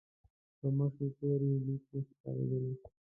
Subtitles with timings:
[0.57, 2.73] پر مخ يې تورې ليکې ښکارېدلې.